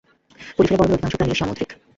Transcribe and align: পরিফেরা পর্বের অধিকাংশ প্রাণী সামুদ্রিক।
পরিফেরা 0.57 0.79
পর্বের 0.79 0.95
অধিকাংশ 0.95 1.15
প্রাণী 1.17 1.33
সামুদ্রিক। 1.35 1.69